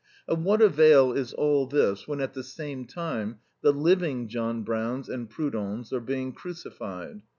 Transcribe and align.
Of 0.27 0.39
what 0.41 0.63
avail 0.63 1.13
is 1.13 1.31
all 1.31 1.67
this 1.67 2.07
when, 2.07 2.21
at 2.21 2.33
the 2.33 2.41
same 2.41 2.85
time, 2.87 3.37
the 3.61 3.71
LIVING 3.71 4.29
John 4.29 4.63
Browns 4.63 5.07
and 5.07 5.29
Proudhons 5.29 5.93
are 5.93 5.99
being 6.01 6.33
crucified? 6.33 7.21